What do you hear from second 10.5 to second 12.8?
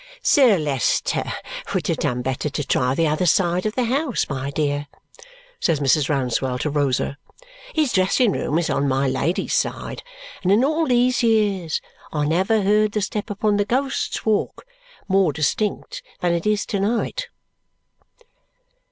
in all these years I never